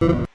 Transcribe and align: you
you 0.00 0.27